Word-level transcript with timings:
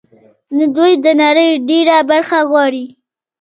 نو 0.55 0.63
دوی 0.75 0.93
د 1.05 1.07
نړۍ 1.21 1.49
ډېره 1.69 1.95
برخه 2.09 2.37
غواړي 2.49 2.85